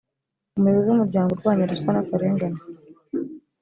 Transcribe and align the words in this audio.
umuyobozi 0.57 0.87
wumuryango 0.89 1.29
urwanya 1.31 1.69
ruswa 1.69 1.91
nakarengane 1.95 2.59